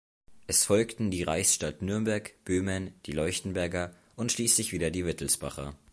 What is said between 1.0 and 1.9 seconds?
die Reichsstadt